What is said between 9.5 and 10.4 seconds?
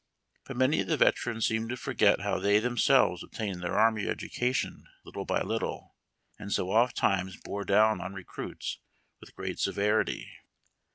severity.